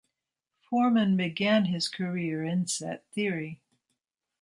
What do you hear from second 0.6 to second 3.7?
Foreman began his career in set theory.